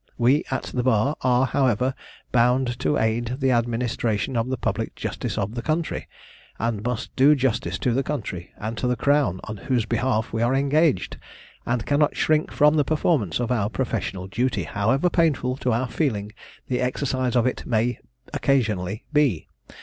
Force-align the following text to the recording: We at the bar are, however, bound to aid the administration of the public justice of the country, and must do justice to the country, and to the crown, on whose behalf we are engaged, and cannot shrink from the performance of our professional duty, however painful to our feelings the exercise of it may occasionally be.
We 0.17 0.43
at 0.49 0.63
the 0.73 0.81
bar 0.81 1.15
are, 1.21 1.45
however, 1.45 1.93
bound 2.31 2.79
to 2.79 2.97
aid 2.97 3.35
the 3.37 3.51
administration 3.51 4.35
of 4.35 4.49
the 4.49 4.57
public 4.57 4.95
justice 4.95 5.37
of 5.37 5.53
the 5.53 5.61
country, 5.61 6.07
and 6.57 6.81
must 6.83 7.15
do 7.15 7.35
justice 7.35 7.77
to 7.77 7.93
the 7.93 8.01
country, 8.01 8.51
and 8.57 8.75
to 8.79 8.87
the 8.87 8.95
crown, 8.95 9.39
on 9.43 9.57
whose 9.57 9.85
behalf 9.85 10.33
we 10.33 10.41
are 10.41 10.55
engaged, 10.55 11.17
and 11.67 11.85
cannot 11.85 12.15
shrink 12.15 12.51
from 12.51 12.77
the 12.77 12.83
performance 12.83 13.39
of 13.39 13.51
our 13.51 13.69
professional 13.69 14.25
duty, 14.25 14.63
however 14.63 15.07
painful 15.07 15.55
to 15.57 15.71
our 15.71 15.87
feelings 15.87 16.33
the 16.67 16.81
exercise 16.81 17.35
of 17.35 17.45
it 17.45 17.67
may 17.67 17.99
occasionally 18.33 19.03
be. 19.13 19.47